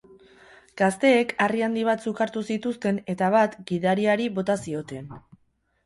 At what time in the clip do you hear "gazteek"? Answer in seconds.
0.81-1.33